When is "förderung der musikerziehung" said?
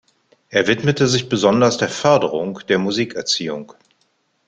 1.87-3.73